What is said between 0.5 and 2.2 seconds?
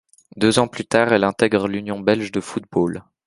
ans plus tard, elle intègre l'Union